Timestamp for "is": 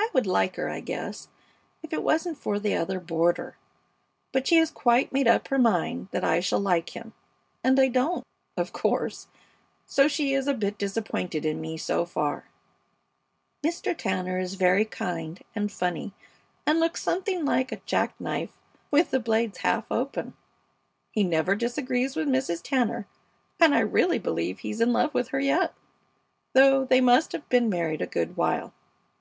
10.32-10.48, 14.40-14.54